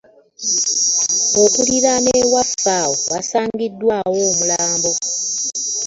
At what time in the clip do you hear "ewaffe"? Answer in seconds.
2.21-2.69